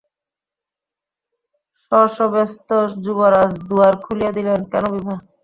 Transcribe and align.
শশব্যস্ত 1.83 2.69
যুবরাজ 3.03 3.51
দুয়ার 3.67 3.93
খুলিয়া 4.03 4.31
দিলেন, 4.37 4.59
কেন 4.71 4.83
বিভা? 4.93 5.15